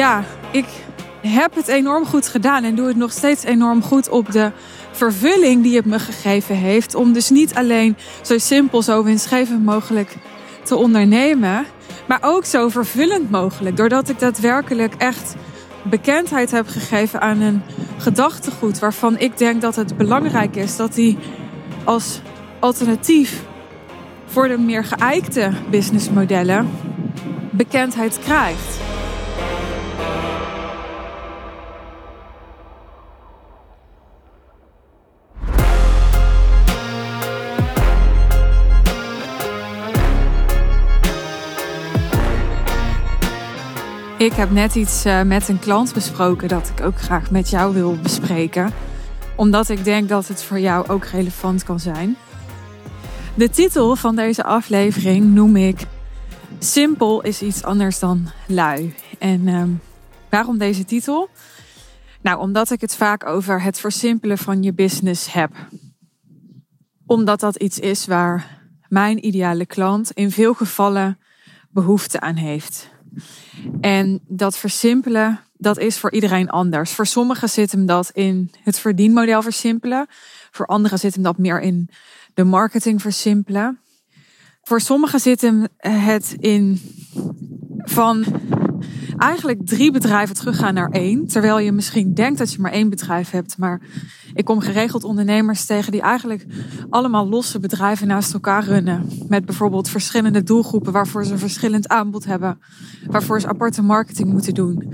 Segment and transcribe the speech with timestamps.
[0.00, 0.64] ja, ik
[1.20, 4.52] heb het enorm goed gedaan en doe het nog steeds enorm goed op de
[4.90, 6.94] vervulling die het me gegeven heeft.
[6.94, 10.16] Om dus niet alleen zo simpel, zo winstgevend mogelijk
[10.62, 11.66] te ondernemen,
[12.08, 13.76] maar ook zo vervullend mogelijk.
[13.76, 15.34] Doordat ik daadwerkelijk echt
[15.82, 17.62] bekendheid heb gegeven aan een
[17.98, 21.18] gedachtegoed waarvan ik denk dat het belangrijk is dat die
[21.84, 22.20] als
[22.60, 23.42] alternatief
[24.26, 26.70] voor de meer geëikte businessmodellen
[27.50, 28.89] bekendheid krijgt.
[44.20, 47.74] Ik heb net iets eh, met een klant besproken dat ik ook graag met jou
[47.74, 48.72] wil bespreken.
[49.36, 52.16] Omdat ik denk dat het voor jou ook relevant kan zijn.
[53.34, 55.86] De titel van deze aflevering noem ik
[56.58, 58.94] Simpel is iets anders dan lui.
[59.18, 59.70] En ehm,
[60.30, 61.28] waarom deze titel?
[62.22, 65.50] Nou, omdat ik het vaak over het versimpelen van je business heb.
[67.06, 71.18] Omdat dat iets is waar mijn ideale klant in veel gevallen
[71.70, 72.98] behoefte aan heeft.
[73.80, 76.90] En dat versimpelen, dat is voor iedereen anders.
[76.92, 80.06] Voor sommigen zit hem dat in het verdienmodel versimpelen.
[80.50, 81.90] Voor anderen zit hem dat meer in
[82.34, 83.80] de marketing versimpelen.
[84.62, 86.80] Voor sommigen zit hem het in
[87.78, 88.24] van
[89.20, 91.26] eigenlijk drie bedrijven teruggaan naar één.
[91.26, 93.58] Terwijl je misschien denkt dat je maar één bedrijf hebt.
[93.58, 93.80] Maar
[94.34, 96.46] ik kom geregeld ondernemers tegen die eigenlijk
[96.90, 99.08] allemaal losse bedrijven naast elkaar runnen.
[99.28, 102.58] Met bijvoorbeeld verschillende doelgroepen waarvoor ze een verschillend aanbod hebben.
[103.06, 104.92] Waarvoor ze aparte marketing moeten doen.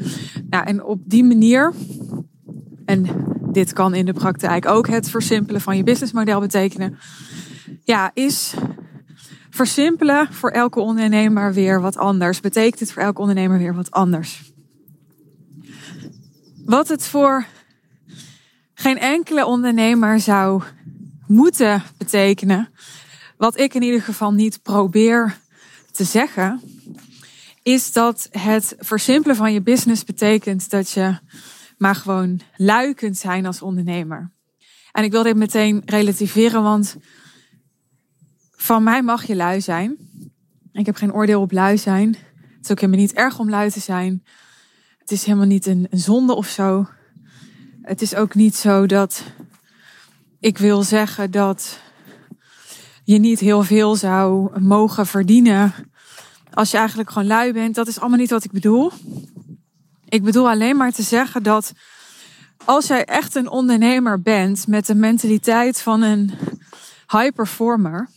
[0.51, 1.73] Nou, en op die manier,
[2.85, 3.07] en
[3.53, 6.99] dit kan in de praktijk ook het versimpelen van je businessmodel betekenen.
[7.85, 8.55] Ja, is
[9.57, 12.41] versimpelen voor elke ondernemer weer wat anders.
[12.41, 14.53] Betekent het voor elke ondernemer weer wat anders.
[16.65, 17.47] Wat het voor
[18.75, 20.63] geen enkele ondernemer zou
[21.27, 22.69] moeten betekenen,
[23.37, 25.39] wat ik in ieder geval niet probeer
[25.93, 26.61] te zeggen,
[27.63, 31.19] is dat het versimpelen van je business betekent dat je
[31.79, 34.33] maar gewoon lui kunt zijn als ondernemer.
[34.93, 36.97] En ik wil dit meteen relativeren, want
[38.67, 39.97] van mij mag je lui zijn.
[40.73, 42.09] Ik heb geen oordeel op lui zijn.
[42.09, 44.25] Het is ook helemaal niet erg om lui te zijn.
[44.99, 46.87] Het is helemaal niet een, een zonde of zo.
[47.83, 49.23] Het is ook niet zo dat
[50.41, 51.81] ik wil zeggen dat
[53.05, 55.75] je niet heel veel zou mogen verdienen
[56.53, 57.75] als je eigenlijk gewoon lui bent.
[57.75, 58.93] Dat is allemaal niet wat ik bedoel.
[60.09, 61.73] Ik bedoel alleen maar te zeggen dat
[62.65, 66.31] als jij echt een ondernemer bent met de mentaliteit van een
[67.09, 68.09] high performer,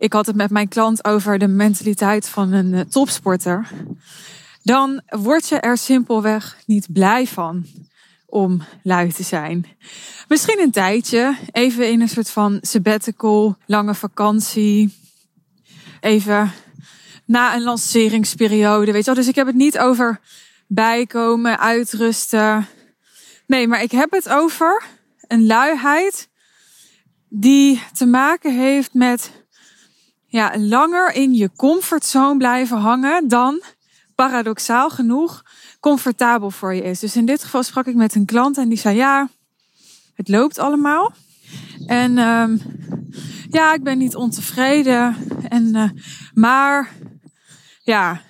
[0.00, 3.68] ik had het met mijn klant over de mentaliteit van een eh, topsporter.
[4.62, 7.66] Dan word je er simpelweg niet blij van
[8.26, 9.66] om lui te zijn.
[10.28, 14.98] Misschien een tijdje, even in een soort van sabbatical, lange vakantie.
[16.00, 16.52] Even
[17.24, 19.14] na een lanceringsperiode, weet je wel.
[19.14, 20.20] Dus ik heb het niet over
[20.66, 22.66] bijkomen, uitrusten.
[23.46, 24.82] Nee, maar ik heb het over
[25.26, 26.28] een luiheid
[27.28, 29.39] die te maken heeft met
[30.30, 33.62] ja, langer in je comfortzone blijven hangen dan
[34.14, 35.42] paradoxaal genoeg
[35.80, 37.00] comfortabel voor je is.
[37.00, 39.28] Dus in dit geval sprak ik met een klant en die zei ja,
[40.14, 41.12] het loopt allemaal.
[41.86, 42.60] En um,
[43.50, 45.16] ja, ik ben niet ontevreden.
[45.48, 45.90] En, uh,
[46.34, 46.92] maar
[47.82, 48.20] ja,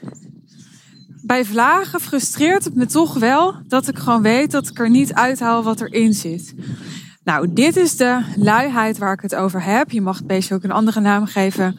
[1.22, 5.12] bij vlagen frustreert het me toch wel dat ik gewoon weet dat ik er niet
[5.12, 6.55] uithaal wat erin zit.
[7.25, 9.91] Nou, dit is de luiheid waar ik het over heb.
[9.91, 11.78] Je mag het beestje ook een andere naam geven.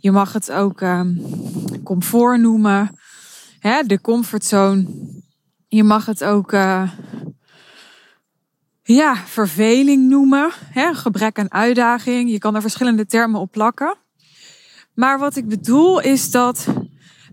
[0.00, 1.22] Je mag het ook um,
[1.84, 2.98] comfort noemen.
[3.58, 4.86] Hè, de comfortzone.
[5.68, 6.90] Je mag het ook uh,
[8.82, 10.50] ja, verveling noemen.
[10.70, 12.30] Hè, gebrek aan uitdaging.
[12.30, 13.96] Je kan er verschillende termen op plakken.
[14.94, 16.66] Maar wat ik bedoel is dat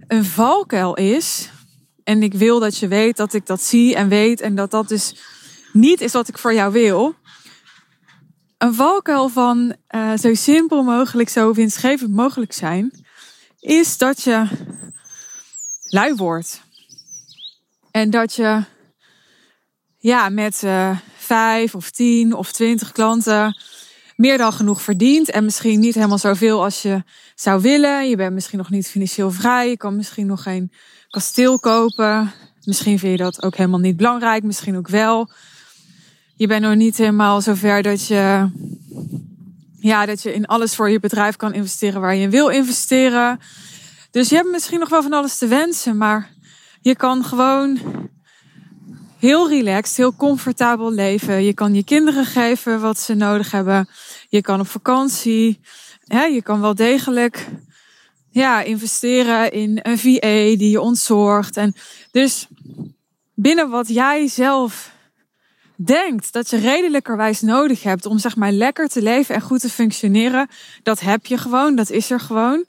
[0.08, 1.50] een valkuil is.
[2.04, 4.42] En ik wil dat je weet dat ik dat zie en weet.
[4.42, 5.16] En dat dat dus
[5.74, 7.16] niet is wat ik voor jou wil
[8.58, 13.06] een valkuil van uh, zo simpel mogelijk, zo winstgevend mogelijk zijn,
[13.60, 14.48] is dat je
[15.90, 16.62] lui wordt.
[17.92, 18.64] En dat je
[19.98, 23.56] ja, met uh, vijf of tien of twintig klanten
[24.16, 25.30] meer dan genoeg verdient.
[25.30, 27.04] En misschien niet helemaal zoveel als je
[27.36, 28.10] zou willen.
[28.10, 29.70] Je bent misschien nog niet financieel vrij.
[29.70, 30.72] Je kan misschien nog geen
[31.10, 32.32] kasteel kopen.
[32.64, 34.44] Misschien vind je dat ook helemaal niet belangrijk.
[34.44, 35.30] Misschien ook wel
[36.38, 38.50] je bent nog niet helemaal zover dat je,
[39.80, 43.40] ja, dat je in alles voor je bedrijf kan investeren waar je wil investeren.
[44.12, 46.30] Dus je hebt misschien nog wel van alles te wensen, maar
[46.82, 47.80] je kan gewoon
[49.20, 51.44] heel relaxed, heel comfortabel leven.
[51.44, 53.90] Je kan je kinderen geven wat ze nodig hebben.
[54.30, 55.60] Je kan op vakantie.
[56.04, 57.48] Ja, je kan wel degelijk
[58.30, 61.58] ja, investeren in een VA die je ontzorgt.
[61.58, 61.76] En
[62.12, 62.48] dus
[63.34, 64.96] binnen wat jij zelf
[65.78, 69.70] denkt dat je redelijkerwijs nodig hebt om zeg maar lekker te leven en goed te
[69.70, 70.48] functioneren,
[70.84, 72.66] dat heb je gewoon, dat is er gewoon.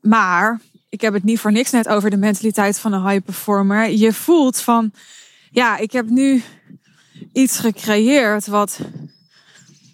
[0.00, 3.90] Maar ik heb het niet voor niks net over de mentaliteit van een high performer.
[3.90, 4.92] Je voelt van,
[5.50, 6.42] ja, ik heb nu
[7.32, 8.78] iets gecreëerd wat,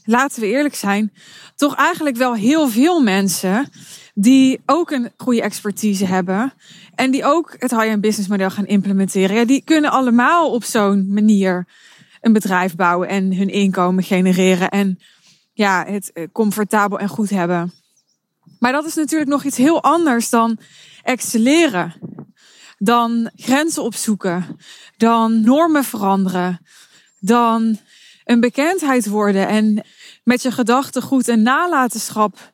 [0.04, 1.12] laten we eerlijk zijn,
[1.56, 3.70] toch eigenlijk wel heel veel mensen
[4.14, 6.52] die ook een goede expertise hebben
[6.94, 11.12] en die ook het high-end business model gaan implementeren, ja, die kunnen allemaal op zo'n
[11.12, 11.66] manier
[12.20, 14.99] een bedrijf bouwen en hun inkomen genereren en
[15.53, 17.73] ja, het eh, comfortabel en goed hebben.
[18.59, 20.59] Maar dat is natuurlijk nog iets heel anders dan
[21.03, 21.94] excelleren,
[22.79, 24.59] dan grenzen opzoeken,
[24.97, 26.61] dan normen veranderen,
[27.20, 27.79] dan
[28.25, 29.85] een bekendheid worden en
[30.25, 32.53] met je gedachten goed een nalatenschap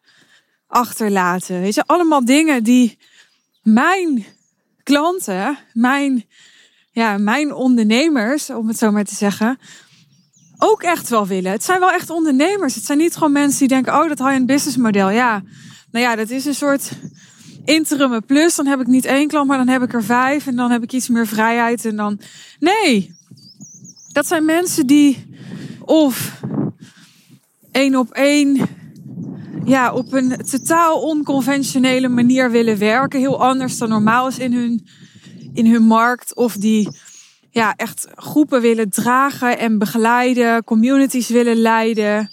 [0.67, 1.61] achterlaten.
[1.61, 2.99] Weet je, allemaal dingen die
[3.63, 4.27] mijn
[4.83, 6.25] klanten, mijn,
[6.95, 9.59] ja, mijn ondernemers, om het zo maar te zeggen,
[10.59, 11.53] ook echt wel willen.
[11.53, 12.75] Het zijn wel echt ondernemers.
[12.75, 15.11] Het zijn niet gewoon mensen die denken, oh, dat high-end business model.
[15.11, 15.43] Ja,
[15.91, 16.91] nou ja, dat is een soort
[17.65, 18.55] interim plus.
[18.55, 20.47] Dan heb ik niet één klant, maar dan heb ik er vijf.
[20.47, 21.85] En dan heb ik iets meer vrijheid.
[21.85, 22.21] En dan,
[22.59, 23.17] nee.
[24.13, 25.27] Dat zijn mensen die
[25.81, 26.41] of
[27.71, 28.69] één op één
[29.65, 33.21] ja, op een totaal onconventionele manier willen werken.
[33.21, 34.87] Heel anders dan normaal is in hun,
[35.55, 36.35] in hun markt.
[36.35, 36.89] Of die
[37.51, 40.65] ja, echt groepen willen dragen en begeleiden.
[40.65, 42.31] Communities willen leiden.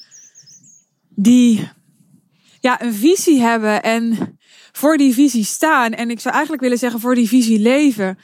[1.09, 1.69] Die
[2.59, 4.37] ja, een visie hebben en
[4.71, 5.91] voor die visie staan.
[5.91, 8.17] En ik zou eigenlijk willen zeggen voor die visie leven.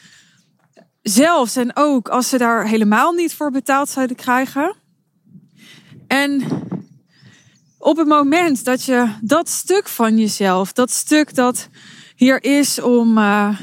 [1.02, 4.76] Zelfs en ook als ze daar helemaal niet voor betaald zouden krijgen.
[6.08, 6.44] En
[7.78, 11.70] op het moment dat je dat stuk van jezelf, dat stuk dat
[12.16, 13.60] hier is om, uh,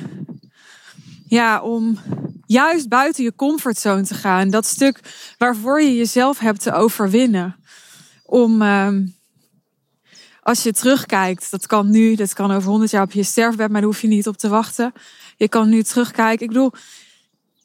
[1.35, 1.99] ja, om
[2.47, 5.01] juist buiten je comfortzone te gaan, dat stuk
[5.39, 7.57] waarvoor je jezelf hebt te overwinnen,
[8.23, 8.89] om uh,
[10.43, 13.81] als je terugkijkt, dat kan nu, dat kan over honderd jaar op je sterfbed, maar
[13.81, 14.93] daar hoef je niet op te wachten.
[15.37, 16.47] Je kan nu terugkijken.
[16.47, 16.73] Ik bedoel,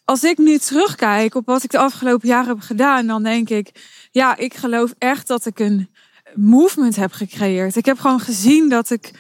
[0.06, 3.72] als ik nu terugkijk op wat ik de afgelopen jaren heb gedaan, dan denk ik,
[4.12, 5.90] ja, ik geloof echt dat ik een
[6.36, 7.76] movement heb gecreëerd.
[7.76, 9.12] Ik heb gewoon gezien dat ik,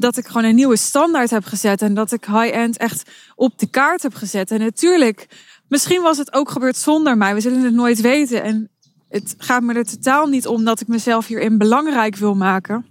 [0.00, 3.66] dat ik gewoon een nieuwe standaard heb gezet en dat ik high-end echt op de
[3.66, 4.50] kaart heb gezet.
[4.50, 5.26] En natuurlijk,
[5.68, 7.34] misschien was het ook gebeurd zonder mij.
[7.34, 8.42] We zullen het nooit weten.
[8.42, 8.70] En
[9.08, 12.86] het gaat me er totaal niet om dat ik mezelf hierin belangrijk wil maken.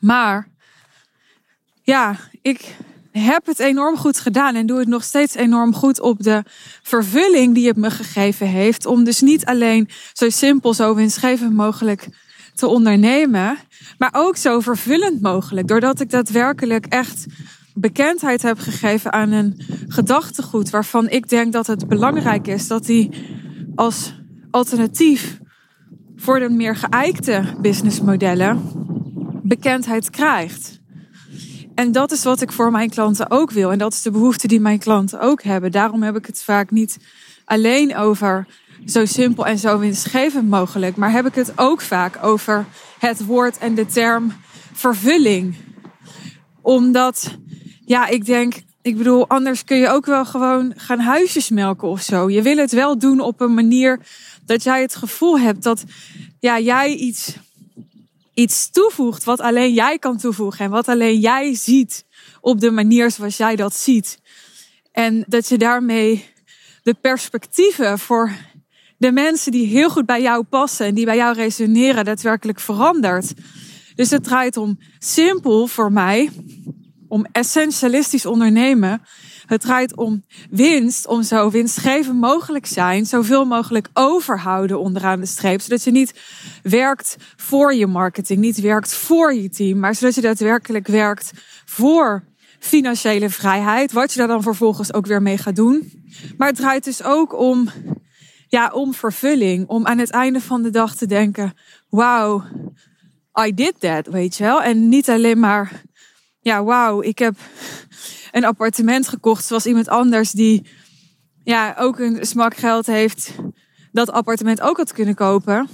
[0.00, 0.48] Maar
[1.82, 2.76] ja, ik
[3.10, 6.42] heb het enorm goed gedaan en doe het nog steeds enorm goed op de
[6.82, 8.86] vervulling die het me gegeven heeft.
[8.86, 12.08] Om dus niet alleen zo simpel, zo winstgevend mogelijk
[12.56, 13.58] te ondernemen,
[13.98, 15.68] maar ook zo vervullend mogelijk.
[15.68, 17.26] Doordat ik daadwerkelijk echt
[17.74, 23.10] bekendheid heb gegeven aan een gedachtegoed waarvan ik denk dat het belangrijk is dat die
[23.74, 24.14] als
[24.50, 25.38] alternatief
[26.16, 28.62] voor de meer geëikte businessmodellen
[29.42, 30.80] bekendheid krijgt.
[31.74, 33.70] En dat is wat ik voor mijn klanten ook wil.
[33.70, 35.72] En dat is de behoefte die mijn klanten ook hebben.
[35.72, 36.98] Daarom heb ik het vaak niet
[37.44, 38.46] alleen over
[38.86, 40.96] zo simpel en zo winstgevend mogelijk.
[40.96, 42.66] Maar heb ik het ook vaak over
[42.98, 44.32] het woord en de term
[44.72, 45.56] vervulling.
[46.60, 47.36] Omdat,
[47.84, 52.00] ja, ik denk, ik bedoel, anders kun je ook wel gewoon gaan huisjes melken of
[52.00, 52.30] zo.
[52.30, 54.00] Je wil het wel doen op een manier
[54.44, 55.84] dat jij het gevoel hebt dat
[56.40, 57.36] ja, jij iets,
[58.34, 62.04] iets toevoegt wat alleen jij kan toevoegen en wat alleen jij ziet
[62.40, 64.20] op de manier zoals jij dat ziet.
[64.92, 66.24] En dat je daarmee
[66.82, 68.32] de perspectieven voor
[68.98, 73.32] de mensen die heel goed bij jou passen en die bij jou resoneren, daadwerkelijk verandert.
[73.94, 76.30] Dus het draait om simpel voor mij,
[77.08, 79.02] om essentialistisch ondernemen.
[79.46, 85.60] Het draait om winst, om zo winstgevend mogelijk zijn, zoveel mogelijk overhouden onderaan de streep,
[85.60, 86.20] zodat je niet
[86.62, 91.32] werkt voor je marketing, niet werkt voor je team, maar zodat je daadwerkelijk werkt
[91.64, 92.24] voor
[92.58, 95.92] financiële vrijheid, wat je daar dan vervolgens ook weer mee gaat doen.
[96.36, 97.68] Maar het draait dus ook om
[98.48, 99.68] ja, om vervulling.
[99.68, 101.54] Om aan het einde van de dag te denken:
[101.88, 102.44] wauw,
[103.46, 104.62] I did that, weet je wel.
[104.62, 105.82] En niet alleen maar,
[106.40, 107.34] ja, wauw, ik heb
[108.32, 110.66] een appartement gekocht zoals iemand anders die
[111.44, 113.34] ja, ook een smak geld heeft,
[113.92, 115.68] dat appartement ook had kunnen kopen.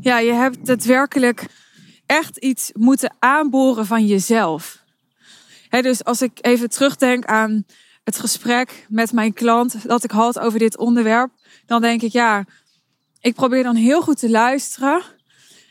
[0.00, 1.46] Ja, je hebt daadwerkelijk
[2.06, 4.84] echt iets moeten aanboren van jezelf.
[5.68, 7.64] dus als ik even terugdenk aan
[8.04, 11.30] het gesprek met mijn klant dat ik had over dit onderwerp,
[11.66, 12.44] dan denk ik ja,
[13.20, 15.02] ik probeer dan heel goed te luisteren.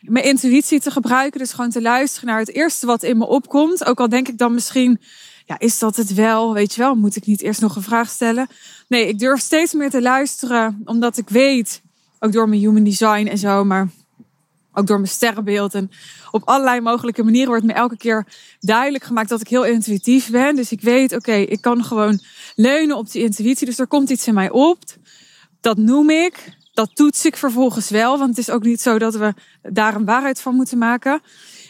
[0.02, 1.40] Mijn intuïtie te gebruiken.
[1.40, 3.86] Dus gewoon te luisteren naar het eerste wat in me opkomt.
[3.86, 5.02] Ook al denk ik dan misschien,
[5.46, 6.54] ja, is dat het wel?
[6.54, 8.48] Weet je wel, moet ik niet eerst nog een vraag stellen?
[8.88, 10.82] Nee, ik durf steeds meer te luisteren.
[10.86, 11.82] Omdat ik weet,
[12.20, 13.90] ook door mijn human design en zo, maar
[14.74, 15.74] ook door mijn sterrenbeeld.
[15.74, 15.92] En
[16.32, 18.26] op allerlei mogelijke manieren wordt me elke keer
[18.60, 20.56] duidelijk gemaakt dat ik heel intuïtief ben.
[20.56, 22.20] Dus ik weet, oké, ik kan gewoon
[22.56, 23.66] leunen op die intuïtie.
[23.66, 24.84] Dus er komt iets in mij op.
[25.62, 26.58] Dat noem ik.
[26.74, 28.18] Dat toets ik vervolgens wel.
[28.18, 31.22] Want het is ook niet zo dat we daar een waarheid van moeten maken.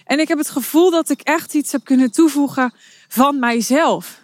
[0.05, 2.73] En ik heb het gevoel dat ik echt iets heb kunnen toevoegen
[3.07, 4.21] van mijzelf.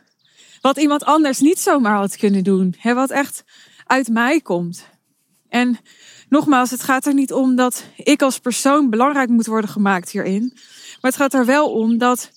[0.62, 2.76] Wat iemand anders niet zomaar had kunnen doen.
[2.78, 3.44] Hè, wat echt
[3.86, 4.86] uit mij komt.
[5.50, 5.80] En
[6.36, 10.52] nogmaals, het gaat er niet om dat ik als persoon belangrijk moet worden gemaakt hierin.
[11.02, 12.32] Maar het gaat er wel om dat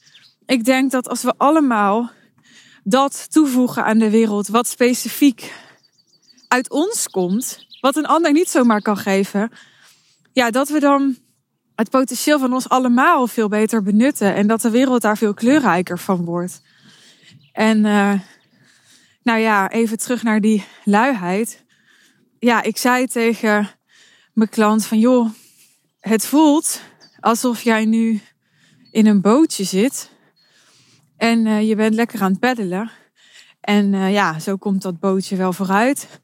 [0.46, 2.10] ik denk dat als we allemaal
[2.84, 5.52] dat toevoegen aan de wereld, wat specifiek
[6.48, 9.50] uit ons komt, wat een ander niet zomaar kan geven,
[10.32, 11.16] ja, dat we dan
[11.74, 15.98] het potentieel van ons allemaal veel beter benutten en dat de wereld daar veel kleurrijker
[15.98, 16.60] van wordt.
[17.52, 18.12] En uh,
[19.22, 21.64] nou ja, even terug naar die luiheid.
[22.38, 23.77] Ja, ik zei tegen
[24.38, 25.30] mijn klant van joh,
[26.00, 26.80] het voelt
[27.20, 28.20] alsof jij nu
[28.90, 30.10] in een bootje zit
[31.16, 32.90] en uh, je bent lekker aan het peddelen.
[33.60, 36.20] En uh, ja, zo komt dat bootje wel vooruit.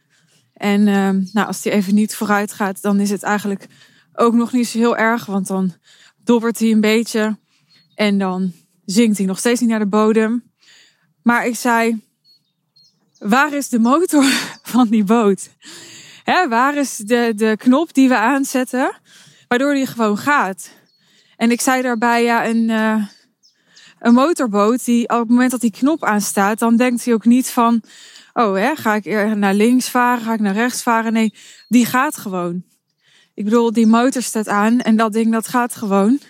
[0.52, 3.66] En uh, nou, als die even niet vooruit gaat, dan is het eigenlijk
[4.12, 5.74] ook nog niet zo heel erg, want dan
[6.24, 7.38] dobbert hij een beetje
[7.94, 8.52] en dan
[8.84, 10.52] zinkt hij nog steeds niet naar de bodem.
[11.22, 12.00] Maar ik zei,
[13.18, 14.24] waar is de motor
[14.74, 15.50] van die boot?
[16.24, 18.96] Hè, waar is de, de knop die we aanzetten,
[19.48, 20.70] waardoor die gewoon gaat?
[21.36, 23.06] En ik zei daarbij, ja, een, uh,
[23.98, 27.50] een motorboot, die op het moment dat die knop aanstaat, dan denkt hij ook niet
[27.50, 27.82] van,
[28.32, 31.12] oh, hè, ga ik naar links varen, ga ik naar rechts varen?
[31.12, 31.34] Nee,
[31.68, 32.64] die gaat gewoon.
[33.34, 36.20] Ik bedoel, die motor staat aan en dat ding dat gaat gewoon.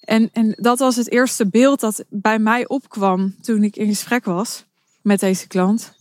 [0.00, 4.24] En, en dat was het eerste beeld dat bij mij opkwam toen ik in gesprek
[4.24, 4.64] was
[5.02, 5.92] met deze klant.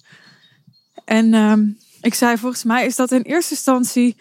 [1.05, 4.17] En um, ik zei, volgens mij is dat in eerste instantie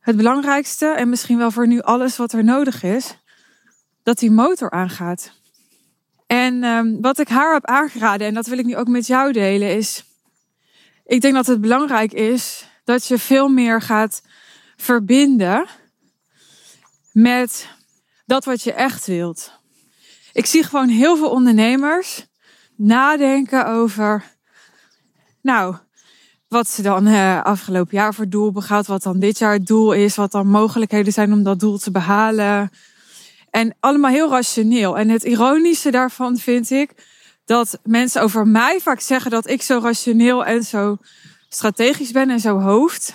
[0.00, 3.16] het belangrijkste en misschien wel voor nu alles wat er nodig is,
[4.02, 5.32] dat die motor aangaat.
[6.26, 9.32] En um, wat ik haar heb aangeraden, en dat wil ik nu ook met jou
[9.32, 10.04] delen, is,
[11.04, 14.22] ik denk dat het belangrijk is dat je veel meer gaat
[14.76, 15.66] verbinden
[17.12, 17.68] met
[18.26, 19.52] dat wat je echt wilt.
[20.32, 22.26] Ik zie gewoon heel veel ondernemers
[22.76, 24.24] nadenken over,
[25.42, 25.76] nou,
[26.50, 29.92] wat ze dan uh, afgelopen jaar voor doel begaat, wat dan dit jaar het doel
[29.92, 32.70] is, wat dan mogelijkheden zijn om dat doel te behalen.
[33.50, 34.98] En allemaal heel rationeel.
[34.98, 36.94] En het ironische daarvan vind ik
[37.44, 40.96] dat mensen over mij vaak zeggen dat ik zo rationeel en zo
[41.48, 43.14] strategisch ben en zo hoofd.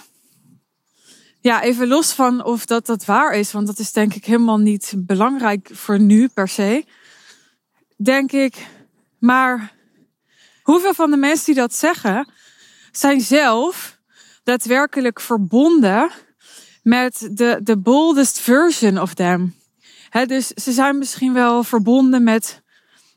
[1.41, 4.59] Ja, even los van of dat dat waar is, want dat is denk ik helemaal
[4.59, 6.85] niet belangrijk voor nu per se.
[7.97, 8.67] Denk ik,
[9.19, 9.73] maar
[10.63, 12.27] hoeveel van de mensen die dat zeggen,
[12.97, 13.99] zijn zelf
[14.43, 16.11] daadwerkelijk verbonden
[16.83, 19.55] met de, de boldest version of them.
[20.09, 22.61] He, dus ze zijn misschien wel verbonden met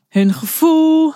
[0.09, 1.13] hun gevoel.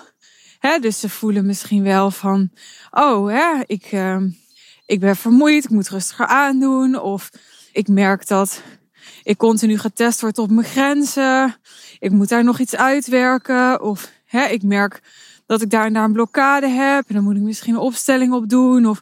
[0.80, 2.50] Dus ze voelen misschien wel van,
[2.90, 4.16] oh, ik, uh,
[4.86, 7.00] ik ben vermoeid, ik moet rustiger aandoen.
[7.00, 7.30] Of
[7.72, 8.62] ik merk dat
[9.22, 11.56] ik continu getest word op mijn grenzen.
[11.98, 13.82] Ik moet daar nog iets uitwerken.
[13.82, 14.10] Of
[14.50, 15.00] ik merk
[15.46, 17.08] dat ik daar en daar een blokkade heb.
[17.08, 18.86] En dan moet ik misschien een opstelling op doen.
[18.86, 19.00] Of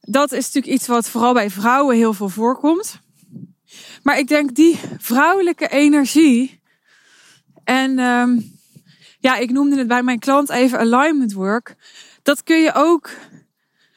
[0.00, 3.00] dat is natuurlijk iets wat vooral bij vrouwen heel veel voorkomt.
[4.02, 6.60] Maar ik denk die vrouwelijke energie.
[7.64, 8.58] En um,
[9.18, 11.74] ja, ik noemde het bij mijn klant even alignment work.
[12.22, 13.10] Dat kun je ook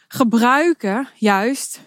[0.08, 1.80] gebruiken, juist,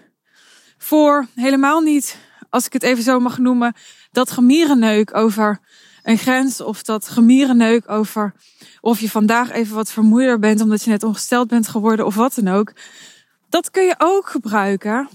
[0.78, 2.18] voor helemaal niet,
[2.50, 3.74] als ik het even zo mag noemen,
[4.10, 5.60] dat gemierenneuk over
[6.04, 8.34] een grens of dat gemierenneuk over
[8.80, 12.34] of je vandaag even wat vermoeider bent omdat je net ongesteld bent geworden of wat
[12.34, 12.72] dan ook.
[13.48, 15.08] Dat kun je ook gebruiken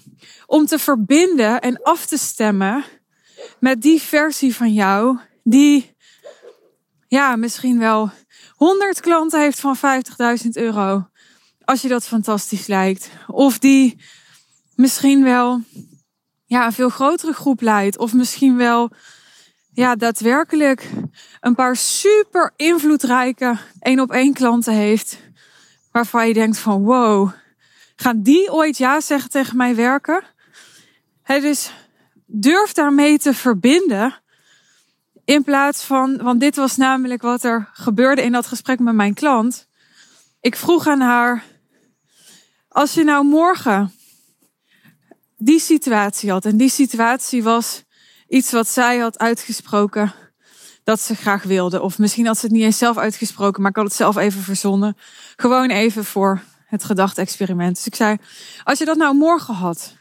[0.45, 2.83] om te verbinden en af te stemmen
[3.59, 5.95] met die versie van jou die
[7.07, 8.11] ja, misschien wel
[8.55, 9.81] 100 klanten heeft van 50.000
[10.51, 11.07] euro.
[11.65, 13.09] Als je dat fantastisch lijkt.
[13.27, 13.97] Of die
[14.75, 15.61] misschien wel
[16.45, 17.97] ja, een veel grotere groep leidt.
[17.97, 18.91] Of misschien wel
[19.71, 20.89] ja, daadwerkelijk
[21.39, 25.19] een paar super invloedrijke één op één klanten heeft.
[25.91, 27.31] Waarvan je denkt van wow,
[27.95, 30.23] gaan die ooit ja zeggen tegen mij werken?
[31.23, 31.71] He, dus
[32.25, 34.13] durf daarmee te verbinden.
[35.25, 39.13] In plaats van, want dit was namelijk wat er gebeurde in dat gesprek met mijn
[39.13, 39.67] klant.
[40.41, 41.43] ik vroeg aan haar,
[42.67, 43.93] als je nou morgen
[45.37, 47.83] die situatie had, en die situatie was
[48.29, 50.13] iets wat zij had uitgesproken
[50.83, 51.81] dat ze graag wilde.
[51.81, 54.41] Of misschien had ze het niet eens zelf uitgesproken, maar ik had het zelf even
[54.41, 54.97] verzonnen.
[55.35, 57.75] Gewoon even voor het gedachte-experiment.
[57.75, 58.17] Dus ik zei,
[58.63, 59.93] als je dat nou morgen had,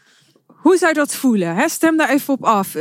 [0.45, 1.69] hoe zou je dat voelen?
[1.69, 2.73] Stem daar even op af.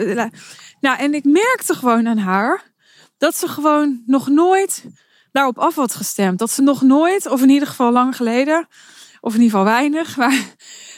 [0.80, 2.62] Nou, en ik merkte gewoon aan haar
[3.18, 4.84] dat ze gewoon nog nooit
[5.32, 6.38] daarop af had gestemd.
[6.38, 8.68] Dat ze nog nooit, of in ieder geval lang geleden,
[9.20, 10.44] of in ieder geval weinig, maar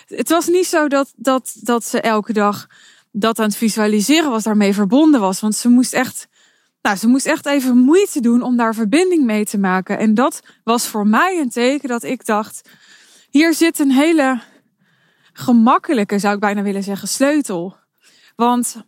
[0.07, 2.67] het was niet zo dat, dat, dat ze elke dag
[3.11, 5.41] dat aan het visualiseren was, daarmee verbonden was.
[5.41, 6.29] Want ze moest echt,
[6.83, 9.99] nou, ze moest echt even moeite doen om daar verbinding mee te maken.
[9.99, 12.69] En dat was voor mij een teken dat ik dacht,
[13.31, 14.41] hier zit een hele
[15.33, 17.77] gemakkelijke, zou ik bijna willen zeggen, sleutel.
[18.37, 18.85] Want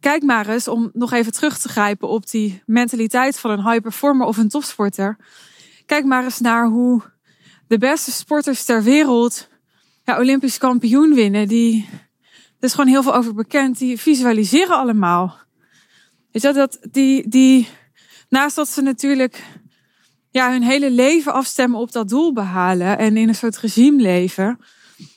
[0.00, 3.82] kijk maar eens, om nog even terug te grijpen op die mentaliteit van een high
[3.82, 5.16] performer of een topsporter.
[5.86, 7.02] Kijk maar eens naar hoe
[7.66, 9.48] de beste sporters ter wereld
[10.04, 11.48] ja, Olympisch kampioen winnen.
[11.48, 11.88] Die,
[12.64, 13.78] is gewoon heel veel over bekend.
[13.78, 15.36] Die visualiseren allemaal.
[16.30, 17.68] Is dat, dat die, die,
[18.28, 19.42] naast dat ze natuurlijk
[20.30, 24.58] ja, hun hele leven afstemmen op dat doel behalen en in een soort regime leven,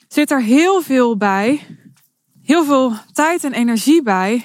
[0.08, 1.66] zit er heel veel bij.
[2.42, 4.44] Heel veel tijd en energie bij.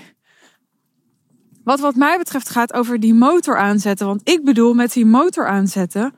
[1.64, 4.08] Wat wat mij betreft gaat over die motor aanzetten.
[4.08, 6.16] Want ik bedoel met die motor aanzetten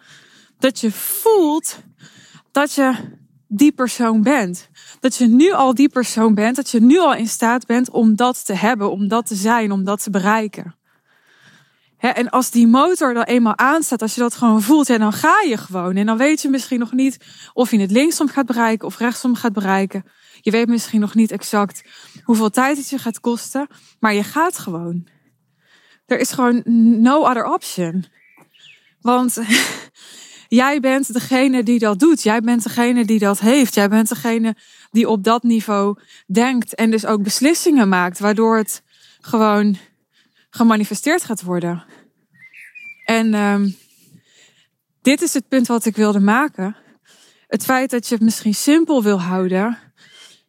[0.59, 1.83] dat je voelt
[2.51, 2.93] dat je
[3.47, 4.69] die persoon bent.
[4.99, 8.15] Dat je nu al die persoon bent, dat je nu al in staat bent om
[8.15, 10.75] dat te hebben, om dat te zijn, om dat te bereiken.
[11.97, 15.57] en als die motor dan eenmaal aanstaat, als je dat gewoon voelt, dan ga je
[15.57, 15.95] gewoon.
[15.95, 17.17] En dan weet je misschien nog niet
[17.53, 20.05] of je het linksom gaat bereiken of rechtsom gaat bereiken.
[20.41, 21.83] Je weet misschien nog niet exact
[22.23, 23.67] hoeveel tijd het je gaat kosten,
[23.99, 25.07] maar je gaat gewoon.
[26.05, 26.61] Er is gewoon
[27.01, 28.05] no other option.
[29.01, 29.37] Want
[30.55, 32.23] Jij bent degene die dat doet.
[32.23, 33.73] Jij bent degene die dat heeft.
[33.73, 34.55] Jij bent degene
[34.91, 38.83] die op dat niveau denkt en dus ook beslissingen maakt, waardoor het
[39.21, 39.77] gewoon
[40.49, 41.83] gemanifesteerd gaat worden.
[43.05, 43.75] En um,
[45.01, 46.75] dit is het punt wat ik wilde maken.
[47.47, 49.77] Het feit dat je het misschien simpel wil houden,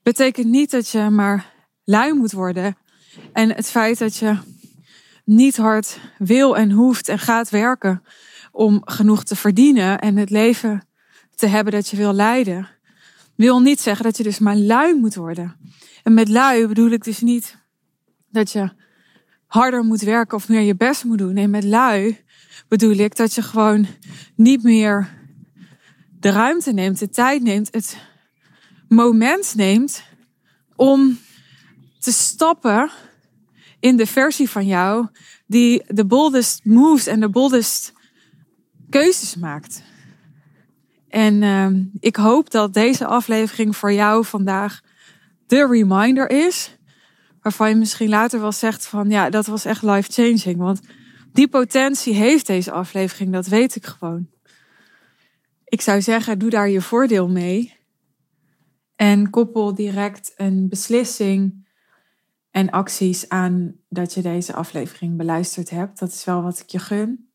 [0.02, 1.52] betekent niet dat je maar
[1.84, 2.76] lui moet worden.
[3.32, 4.38] En het feit dat je
[5.24, 8.02] niet hard wil en hoeft en gaat werken,
[8.56, 10.88] om genoeg te verdienen en het leven
[11.34, 12.68] te hebben dat je wil leiden,
[13.34, 15.56] wil niet zeggen dat je dus maar lui moet worden.
[16.02, 17.56] En met lui bedoel ik dus niet
[18.30, 18.70] dat je
[19.46, 21.34] harder moet werken of meer je best moet doen.
[21.34, 22.24] Nee, met lui
[22.68, 23.86] bedoel ik dat je gewoon
[24.34, 25.08] niet meer
[26.20, 27.96] de ruimte neemt, de tijd neemt, het
[28.88, 30.02] moment neemt
[30.76, 31.18] om
[31.98, 32.90] te stappen
[33.80, 35.06] in de versie van jou
[35.46, 37.94] die de boldest moves en de boldest
[38.90, 39.82] keuzes maakt.
[41.08, 41.68] En uh,
[42.00, 44.80] ik hoop dat deze aflevering voor jou vandaag
[45.46, 46.78] de reminder is.
[47.40, 50.56] Waarvan je misschien later wel zegt van ja, dat was echt life changing.
[50.56, 50.80] Want
[51.32, 54.28] die potentie heeft deze aflevering, dat weet ik gewoon.
[55.64, 57.74] Ik zou zeggen, doe daar je voordeel mee.
[58.96, 61.66] En koppel direct een beslissing
[62.50, 65.98] en acties aan dat je deze aflevering beluisterd hebt.
[65.98, 67.25] Dat is wel wat ik je gun.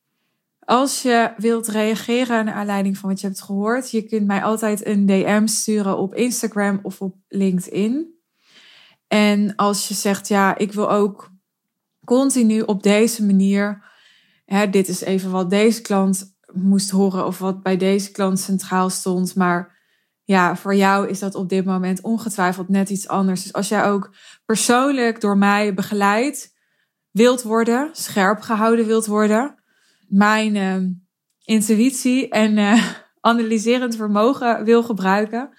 [0.71, 4.85] Als je wilt reageren naar aanleiding van wat je hebt gehoord, je kunt mij altijd
[4.85, 8.19] een DM sturen op Instagram of op LinkedIn.
[9.07, 11.31] En als je zegt, ja, ik wil ook
[12.05, 13.83] continu op deze manier,
[14.45, 18.89] hè, dit is even wat deze klant moest horen of wat bij deze klant centraal
[18.89, 19.79] stond, maar
[20.23, 23.43] ja, voor jou is dat op dit moment ongetwijfeld net iets anders.
[23.43, 26.53] Dus als jij ook persoonlijk door mij begeleid
[27.09, 29.60] wilt worden, scherp gehouden wilt worden,
[30.11, 30.89] mijn uh,
[31.43, 35.49] intuïtie en uh, analyserend vermogen wil gebruiken.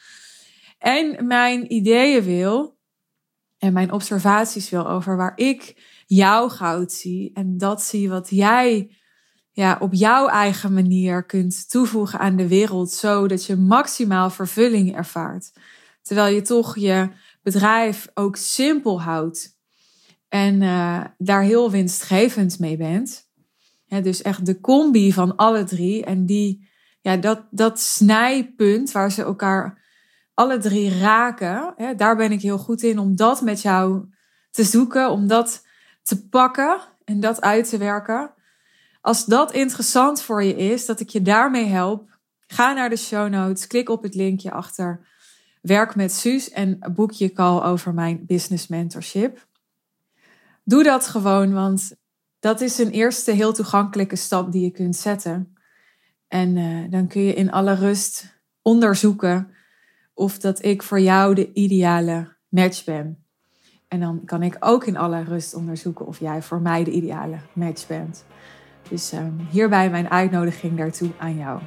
[0.79, 2.79] En mijn ideeën wil
[3.59, 7.31] en mijn observaties wil over waar ik jouw goud zie.
[7.35, 8.97] En dat zie wat jij
[9.53, 15.53] ja, op jouw eigen manier kunt toevoegen aan de wereld, zodat je maximaal vervulling ervaart.
[16.03, 17.09] Terwijl je toch je
[17.43, 19.59] bedrijf ook simpel houdt
[20.29, 23.31] en uh, daar heel winstgevend mee bent
[24.00, 26.05] dus echt de combi van alle drie.
[26.05, 26.68] En die,
[27.00, 29.81] ja, dat, dat snijpunt waar ze elkaar
[30.35, 34.09] alle drie raken, daar ben ik heel goed in om dat met jou
[34.50, 35.66] te zoeken, om dat
[36.02, 38.35] te pakken en dat uit te werken.
[39.00, 43.28] Als dat interessant voor je is, dat ik je daarmee help, ga naar de show
[43.28, 45.11] notes, klik op het linkje achter
[45.62, 49.46] Werk met Suus en boek je call over mijn business mentorship.
[50.64, 51.92] Doe dat gewoon, want
[52.42, 55.57] dat is een eerste heel toegankelijke stap die je kunt zetten.
[56.28, 59.50] En uh, dan kun je in alle rust onderzoeken
[60.14, 63.24] of dat ik voor jou de ideale match ben.
[63.88, 67.38] En dan kan ik ook in alle rust onderzoeken of jij voor mij de ideale
[67.52, 68.24] match bent.
[68.88, 71.61] Dus um, hierbij mijn uitnodiging daartoe aan jou.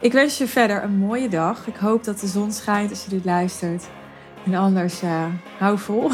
[0.00, 1.66] Ik wens je verder een mooie dag.
[1.66, 3.88] Ik hoop dat de zon schijnt als je dit luistert.
[4.44, 5.26] En anders uh,
[5.58, 6.10] hou vol.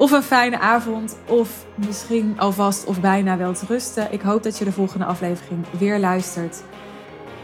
[0.00, 4.12] Of een fijne avond, of misschien alvast of bijna wel te rusten.
[4.12, 6.62] Ik hoop dat je de volgende aflevering weer luistert.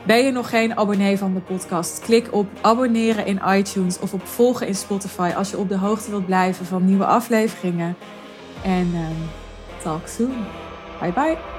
[0.07, 2.01] Ben je nog geen abonnee van de podcast?
[2.01, 6.11] Klik op abonneren in iTunes of op volgen in Spotify als je op de hoogte
[6.11, 7.97] wilt blijven van nieuwe afleveringen.
[8.65, 9.31] En um,
[9.83, 10.45] talk soon.
[11.01, 11.56] Bye bye.